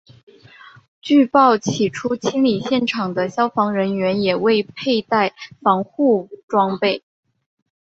[0.99, 7.03] 据报起初清理现场的消防人员也未佩戴防护装备。